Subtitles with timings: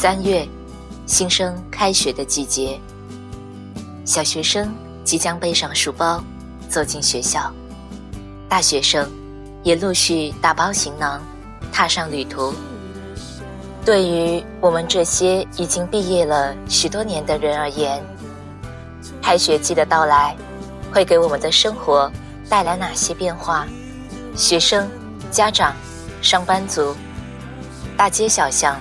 [0.00, 0.48] 三月，
[1.04, 2.80] 新生开学的季节，
[4.06, 6.24] 小学生即将背上书包
[6.70, 7.52] 走进学校，
[8.48, 9.06] 大学生
[9.62, 11.20] 也陆续打包行囊，
[11.70, 12.54] 踏上旅途。
[13.84, 18.02] 对于我们这些已经毕业了许多年的人而言，
[19.20, 20.34] 开学季的到来
[20.90, 22.10] 会给我们的生活
[22.48, 23.68] 带来哪些变化？
[24.34, 24.88] 学生、
[25.30, 25.76] 家长、
[26.22, 26.96] 上班族，
[27.98, 28.80] 大街小巷。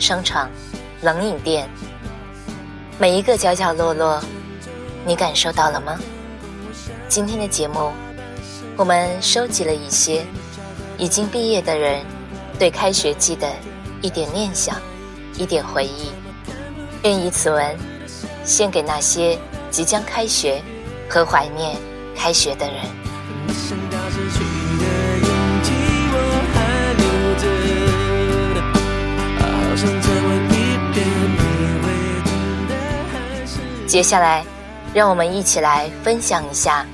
[0.00, 0.50] 商场、
[1.02, 1.68] 冷饮店，
[2.98, 4.18] 每一个角角落落，
[5.06, 5.98] 你感受到了吗？
[7.06, 7.92] 今天的节目，
[8.76, 10.24] 我们收集了一些
[10.96, 12.02] 已经毕业的人
[12.58, 13.46] 对开学季的
[14.00, 14.80] 一点念想、
[15.36, 16.10] 一点回忆，
[17.02, 17.76] 愿以此文
[18.42, 19.38] 献给那些
[19.70, 20.62] 即将开学
[21.10, 21.76] 和怀念
[22.16, 22.76] 开学的人。
[33.90, 34.44] 接下来，
[34.94, 36.86] 让我们一起来分享一下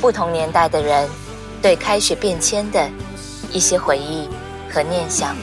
[0.00, 1.08] 不同年代的人
[1.62, 2.90] 对开学变迁的
[3.52, 4.28] 一些回忆
[4.68, 5.36] 和念想。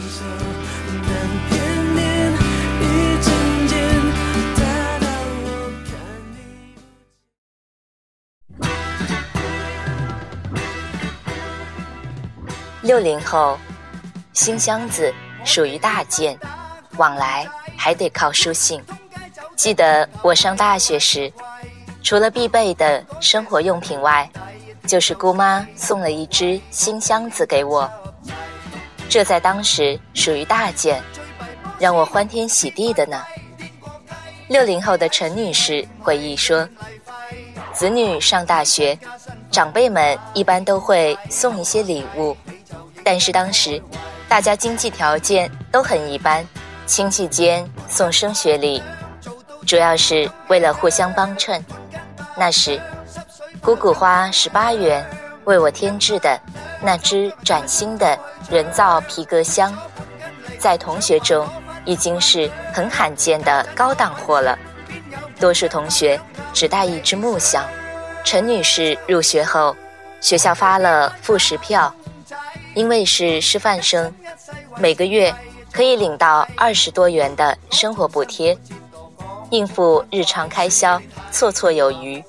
[12.81, 13.57] 六零后，
[14.33, 15.13] 新箱子
[15.45, 16.37] 属于大件，
[16.97, 17.47] 往来
[17.77, 18.83] 还得靠书信。
[19.55, 21.31] 记得我上大学时，
[22.01, 24.27] 除了必备的生活用品外，
[24.87, 27.89] 就是姑妈送了一只新箱子给我。
[29.07, 31.01] 这在当时属于大件，
[31.77, 33.21] 让我欢天喜地的呢。
[34.47, 36.67] 六零后的陈女士回忆说
[37.71, 38.97] ：“子女上大学，
[39.51, 42.35] 长辈们一般都会送一些礼物，
[43.03, 43.81] 但是当时
[44.27, 46.45] 大家经济条件都很一般，
[46.85, 48.81] 亲戚间送升学礼。”
[49.71, 51.63] 主要是为了互相帮衬。
[52.35, 52.77] 那时，
[53.61, 55.01] 姑姑花十八元
[55.45, 56.37] 为我添置的
[56.81, 59.73] 那只崭新的人造皮革箱，
[60.59, 61.47] 在同学中
[61.85, 64.59] 已经是很罕见的高档货了。
[65.39, 66.19] 多数同学
[66.51, 67.63] 只带一只木箱。
[68.25, 69.73] 陈女士入学后，
[70.19, 71.95] 学校发了副食票，
[72.75, 74.13] 因为是师范生，
[74.75, 75.33] 每个月
[75.71, 78.57] 可以领到二十多元的生活补贴。
[79.51, 80.99] 应付日常开销
[81.31, 82.23] 绰绰有余。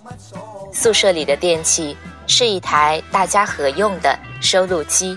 [0.73, 1.97] 宿舍里的电器
[2.27, 5.17] 是一台大家合用的收录机，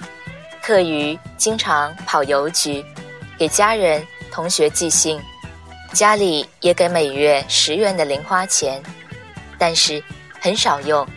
[0.62, 2.84] 课余经常跑邮局，
[3.38, 5.20] 给家人同学寄信，
[5.94, 8.82] 家里也给每月十元的零花钱，
[9.58, 10.04] 但是
[10.42, 11.08] 很少用，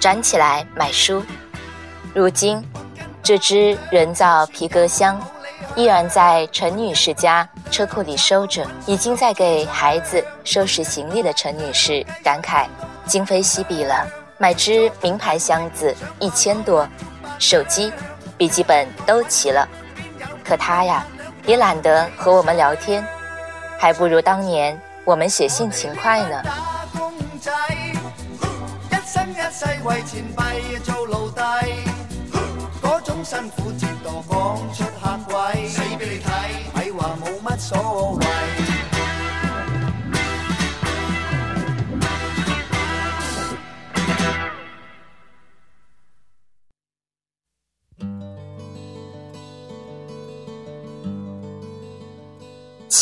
[0.00, 1.22] 攒起来买书。
[2.12, 2.62] 如今，
[3.22, 5.20] 这只人造皮革箱。
[5.76, 12.66] 依然在陈女士家车库里收着，已经在给孩子收拾行李的陈女士感慨：
[13.06, 14.06] 今非昔比了，
[14.38, 16.86] 买只名牌箱子一千多，
[17.40, 17.92] 手机、
[18.38, 19.68] 笔记本都齐了。
[20.44, 21.04] 可她呀，
[21.44, 23.04] 也懒得和我们聊天，
[23.76, 26.42] 还不如当年我们写信勤快呢。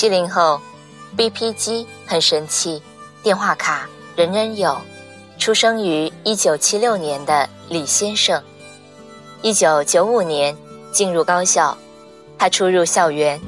[0.02, 0.60] 七零后
[1.16, 2.82] ，BP 机很神奇，
[3.22, 4.76] 电话卡人人有。
[5.38, 8.42] 出生于一九七六年的李先生，
[9.42, 10.56] 一九九五年
[10.90, 11.78] 进入高校，
[12.36, 13.40] 他初入校园。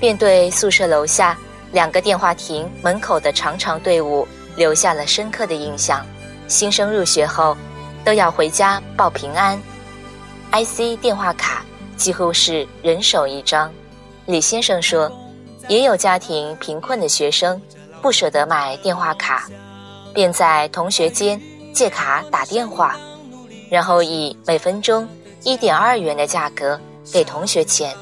[0.00, 1.38] 便对宿舍楼下
[1.70, 4.26] 两个电话亭门口的长长队伍
[4.56, 6.04] 留下了深刻的印象。
[6.48, 7.56] 新生入学后，
[8.04, 9.56] 都要回家报平安
[10.50, 11.64] ，IC 电话卡
[11.96, 13.72] 几乎是人手一张。
[14.26, 15.08] 李先生说，
[15.70, 17.62] 也有家庭贫困的学生
[18.02, 19.48] 不舍得买电话卡，
[20.12, 21.40] 便在同学间
[21.72, 22.96] 借卡打电话，
[23.70, 25.08] 然后以每分钟
[25.44, 26.78] 一点二元的价格
[27.12, 27.94] 给同学钱。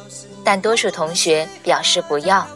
[0.43, 2.47] 但多数同学表示不要。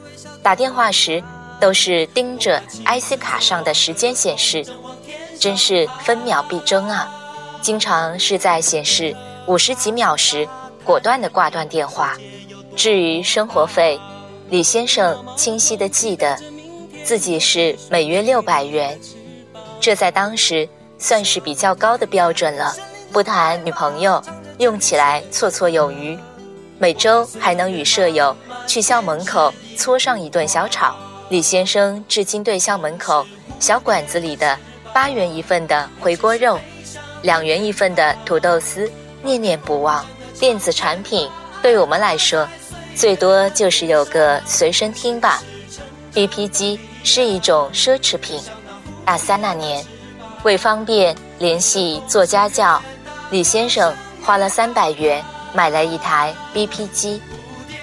[0.42, 1.22] 打电话时
[1.60, 4.64] 都是盯着 IC 卡上的时间显示，
[5.38, 7.06] 真是分秒必争啊！
[7.60, 9.14] 经常是在显示
[9.46, 10.48] 五十几秒时，
[10.82, 12.16] 果断的挂断电话。
[12.74, 14.00] 至于生活费，
[14.52, 16.36] 李先生清晰地记得，
[17.02, 19.00] 自己是每月六百元，
[19.80, 20.68] 这在当时
[20.98, 22.76] 算是比较高的标准了。
[23.10, 24.22] 不谈女朋友，
[24.58, 26.18] 用起来绰绰有余。
[26.78, 30.94] 每周还能与舍友去校门口搓上一顿小炒。
[31.30, 33.26] 李先生至今对校门口
[33.58, 34.58] 小馆子里的
[34.92, 36.60] 八元一份的回锅肉、
[37.22, 38.86] 两元一份的土豆丝
[39.22, 40.04] 念念不忘。
[40.38, 41.26] 电子产品
[41.62, 42.46] 对我们来说，
[42.94, 45.42] 最多就是有个随身听吧。
[46.14, 48.40] BP 机是一种奢侈品。
[49.04, 49.84] 大三那年，
[50.44, 52.80] 为方便联系做家教，
[53.30, 53.92] 李先生
[54.22, 55.22] 花了三百元。
[55.54, 57.20] 买来一台 BP 机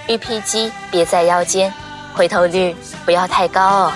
[0.07, 1.71] ，BP 机别在腰间，
[2.15, 2.75] 回头率
[3.05, 3.93] 不要太高哦。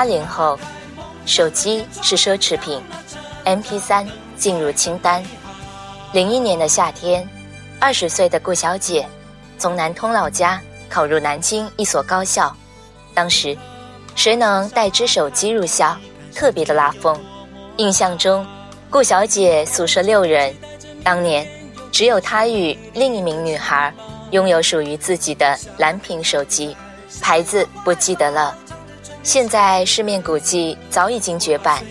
[0.00, 0.58] 八零后，
[1.26, 2.82] 手机是奢侈品
[3.44, 5.22] ，MP3 进入清单。
[6.14, 7.28] 零一年的夏天，
[7.78, 9.06] 二十岁的顾小姐。
[9.58, 10.58] 从南通老家
[10.88, 12.56] 考入南京一所高校，
[13.12, 13.54] 当时
[14.16, 15.94] 谁能带只手机入校，
[16.34, 17.14] 特别的拉风。
[17.76, 18.46] 印象中，
[18.88, 20.50] 顾小姐宿舍六人，
[21.04, 21.46] 当年
[21.92, 23.92] 只有她与另一名女孩
[24.30, 26.74] 拥有属于自己的蓝屏手机，
[27.20, 28.56] 牌子不记得了。
[29.22, 31.84] 现在市面古迹早已经绝版，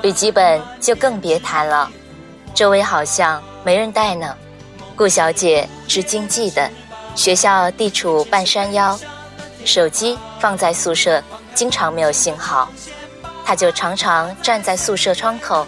[0.00, 1.88] 笔记本就更别谈了，
[2.52, 4.34] 周围好像没人带呢。
[4.96, 6.68] 顾小姐至今记得。
[7.14, 8.98] 学校地处半山腰，
[9.66, 11.22] 手机放在宿舍，
[11.54, 12.68] 经常没有信号。
[13.44, 15.66] 他就常常站在宿舍窗口，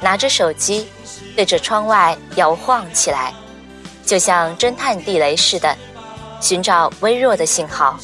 [0.00, 0.88] 拿着手机，
[1.36, 3.32] 对着窗外摇晃起来，
[4.04, 5.76] 就像侦探地雷似的，
[6.42, 7.96] 寻找微弱的信号。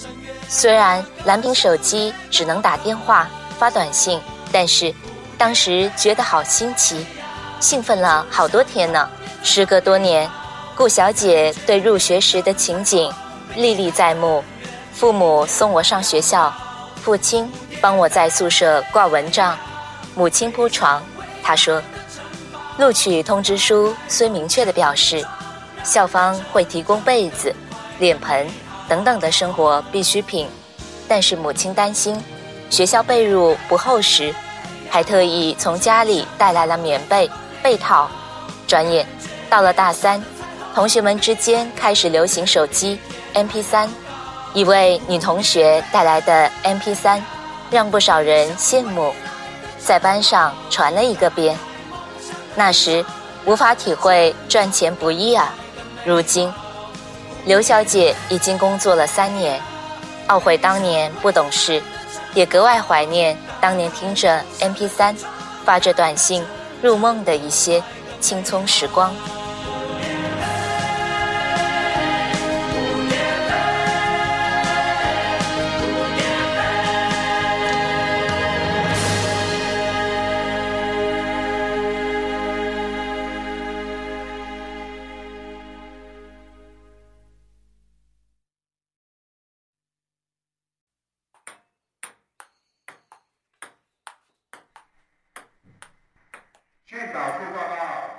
[0.49, 4.19] 虽然蓝屏手机只能打电话、发短信，
[4.51, 4.95] 但是
[5.37, 7.05] 当时觉得好新奇，
[7.61, 9.07] 兴奋了好多天呢。
[9.43, 10.27] 时隔多年。
[10.75, 13.13] 顾小姐对入学时的情景
[13.57, 14.45] 历历在目，
[14.93, 16.55] 父母送我上学校，
[17.03, 17.51] 父亲
[17.81, 19.59] 帮我在宿舍挂蚊帐，
[20.15, 21.03] 母亲铺床。
[21.43, 21.83] 她说，
[22.79, 25.27] 录取通知书虽明确的表示，
[25.83, 27.53] 校方会提供被子、
[27.99, 28.47] 脸盆
[28.89, 30.49] 等等的生活必需品，
[31.07, 32.23] 但是母亲担心
[32.71, 34.35] 学校被褥不厚实，
[34.91, 37.31] 还特意从家里带来了棉被、
[37.63, 38.09] 被套。
[38.67, 39.07] 转眼
[39.49, 40.23] 到了大三。
[40.75, 43.01] 同学们之间开始流行手机
[43.35, 43.89] MP3，
[44.53, 47.21] 一位女同学带来的 MP3，
[47.71, 49.13] 让不少人羡慕，
[49.79, 51.59] 在班上传了一个遍。
[52.55, 53.05] 那时
[53.45, 55.53] 无法体会赚钱不易啊，
[56.05, 56.53] 如今
[57.49, 59.59] 刘小姐已经工作了三年，
[60.29, 61.83] 懊悔当年不懂事，
[62.35, 65.17] 也格外怀念当年听着 MP3，
[65.65, 66.45] 发着短信
[66.83, 67.83] 入梦的一些
[68.21, 69.11] 青葱时光。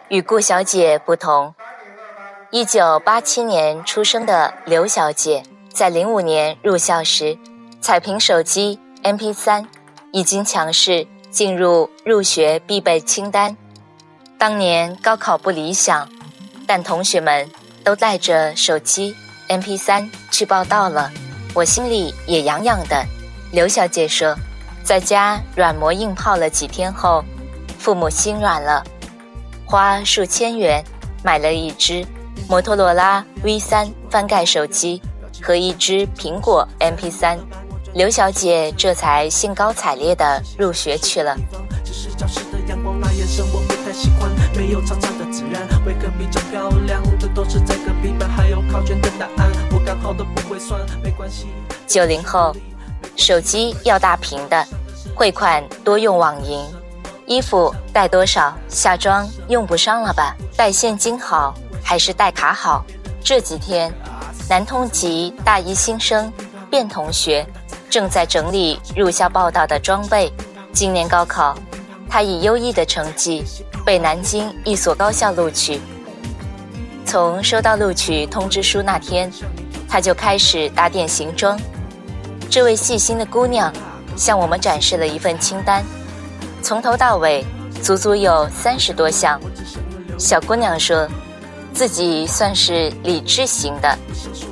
[0.09, 1.53] 与顾小姐不同，
[2.49, 7.37] 一九八七年出生的刘小姐，在零五年入校时，
[7.79, 9.67] 彩屏手机 MP 三
[10.11, 13.55] 已经强势进入入学必备清单。
[14.39, 16.09] 当年高考不理想，
[16.65, 17.47] 但同学们
[17.83, 19.15] 都带着手机
[19.47, 21.11] MP 三去报到了，
[21.53, 23.05] 我心里也痒痒的。
[23.51, 24.35] 刘小姐说，
[24.83, 27.23] 在家软磨硬泡了几天后，
[27.77, 28.83] 父母心软了。
[29.69, 30.83] 花数千元
[31.23, 32.03] 买了一只
[32.47, 34.99] 摩托罗拉 V3 翻盖手机
[35.43, 37.37] 和一只苹果 MP3，
[37.93, 41.37] 刘小姐这才兴高采烈地入学去了。
[51.85, 52.55] 九零后，
[53.15, 54.65] 手机要大屏的，
[55.13, 56.65] 汇款多用网银，
[57.29, 60.35] 衣服带多少，夏装用不上了吧？
[60.57, 62.83] 带现金好还是带卡好？
[63.23, 63.93] 这几天，
[64.49, 66.33] 南通籍大一新生
[66.71, 67.45] 卞同学
[67.87, 70.33] 正在整理入校报到的装备。
[70.73, 71.55] 今年高考，
[72.09, 73.43] 他以优异的成绩
[73.85, 75.79] 被南京一所高校录取。
[77.05, 79.31] 从收到录取通知书那天，
[79.87, 81.59] 他就开始打点行装。
[82.49, 83.71] 这位细心的姑娘
[84.17, 85.85] 向我们展示了一份清单，
[86.61, 87.45] 从头到尾
[87.81, 89.39] 足足有三十多项。
[90.17, 91.07] 小姑娘说，
[91.73, 93.97] 自己算是理智型的。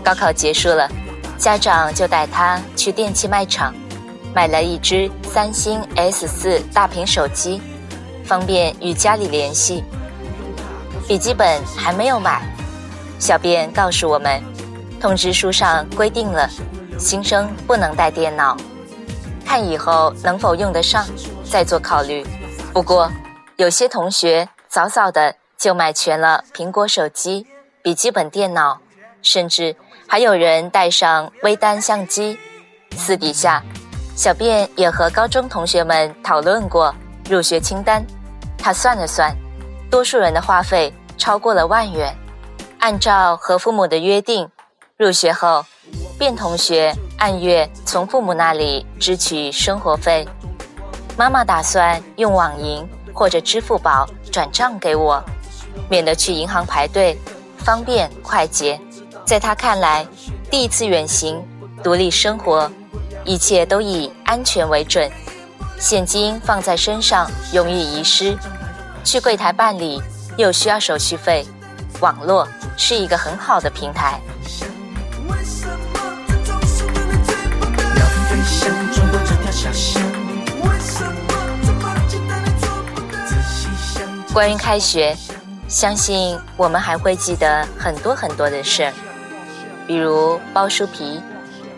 [0.03, 0.89] 高考结束了，
[1.37, 3.73] 家长就带她去电器卖场，
[4.33, 7.61] 买了一只三星 S 四大屏手机，
[8.25, 9.83] 方便与家里联系。
[11.07, 12.41] 笔记本还没有买，
[13.19, 14.41] 小编告诉我们，
[14.99, 16.49] 通知书上规定了。
[16.97, 18.57] 新生不能带电脑，
[19.45, 21.05] 看以后能否用得上，
[21.49, 22.25] 再做考虑。
[22.73, 23.11] 不过，
[23.55, 27.47] 有些同学早早的就买全了苹果手机、
[27.81, 28.79] 笔记本电脑，
[29.21, 29.75] 甚至
[30.07, 32.37] 还有人带上微单相机。
[32.95, 33.63] 私底下，
[34.15, 36.93] 小便也和高中同学们讨论过
[37.29, 38.05] 入学清单。
[38.57, 39.35] 他算了算，
[39.89, 42.15] 多数人的花费超过了万元。
[42.79, 44.49] 按照和父母的约定，
[44.97, 45.65] 入学后。
[46.19, 50.27] 卞同学按月从父母那里支取生活费，
[51.17, 55.23] 妈妈打算用网银或者支付宝转账给我，
[55.89, 57.17] 免得去银行排队，
[57.57, 58.79] 方便快捷。
[59.25, 60.05] 在她看来，
[60.51, 61.43] 第一次远行，
[61.83, 62.71] 独立生活，
[63.25, 65.11] 一切都以安全为准。
[65.79, 68.37] 现金放在身上容易遗失，
[69.03, 69.99] 去柜台办理
[70.37, 71.43] 又需要手续费，
[71.99, 72.47] 网络
[72.77, 74.21] 是一个很好的平台。
[78.45, 80.01] 想中国这条小巷
[84.33, 85.15] 关于开学，
[85.67, 88.91] 相信我们还会记得很多很多的事，
[89.87, 91.21] 比如包书皮。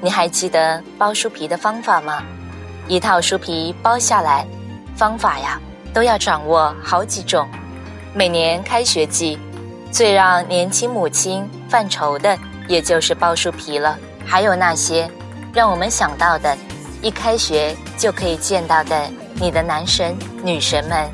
[0.01, 2.24] 你还记得包书皮的方法吗？
[2.88, 4.46] 一套书皮包下来，
[4.96, 5.60] 方法呀
[5.94, 7.48] 都要掌握好几种。
[8.13, 9.38] 每年开学季，
[9.91, 12.38] 最让年轻母亲犯愁的，
[12.68, 13.98] 也就是包书皮了。
[14.25, 15.10] 还有那些
[15.53, 16.58] 让我们想到的，
[17.01, 21.10] 一开学就可以见到的你的男神女神们。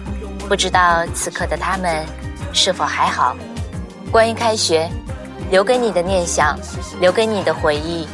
[0.47, 2.05] 不知道此刻的他们
[2.53, 3.35] 是否还好？
[4.11, 4.87] 关于开学，
[5.49, 6.55] 留给你的念想，
[7.01, 8.07] 留给你的回忆，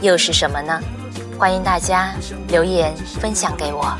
[0.00, 0.80] 又是什么呢？
[1.38, 2.12] 欢迎大家
[2.48, 3.96] 留言分享给我。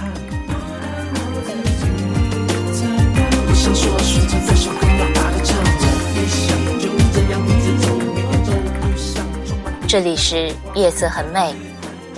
[9.87, 11.55] 这里是夜色很美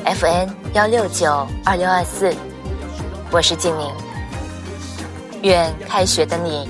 [0.07, 2.35] ，FN 幺六九二六二四，
[3.31, 4.08] 我是静宁。
[5.43, 6.69] 愿开学的你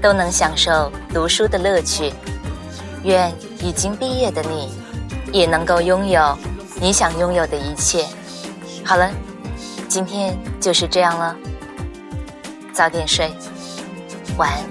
[0.00, 2.12] 都能享受读书的乐趣，
[3.02, 4.72] 愿已经毕业的你
[5.32, 6.36] 也能够拥有
[6.80, 8.06] 你想拥有的一切。
[8.84, 9.10] 好了，
[9.88, 11.36] 今天就是这样了，
[12.72, 13.30] 早点睡，
[14.36, 14.64] 晚安。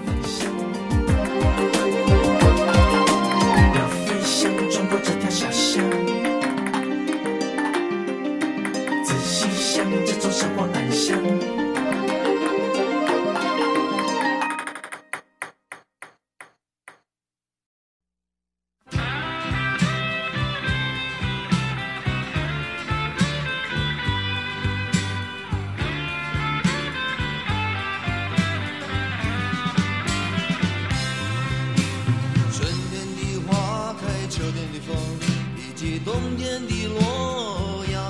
[36.68, 38.04] 的洛阳，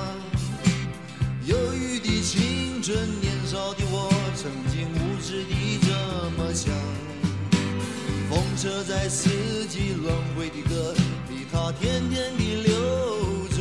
[1.46, 5.88] 忧郁的青春，年少的我曾经无知的这
[6.36, 6.72] 么想。
[8.28, 9.28] 风车在四
[9.66, 10.94] 季轮回的歌
[11.28, 13.58] 里，它天天的流转。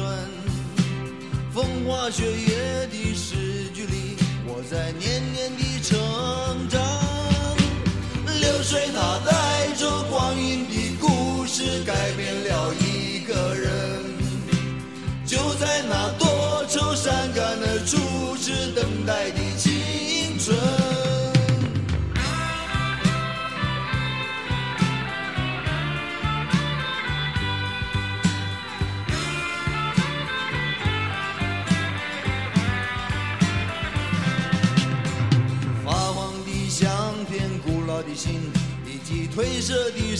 [1.54, 6.82] 风花雪月的诗句里，我在年年的成长。
[8.40, 9.45] 流水它在。